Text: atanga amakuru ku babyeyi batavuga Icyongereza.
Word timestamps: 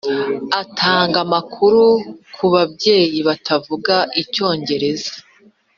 atanga 0.61 1.17
amakuru 1.25 1.83
ku 2.35 2.45
babyeyi 2.53 3.19
batavuga 3.27 3.95
Icyongereza. 4.21 5.13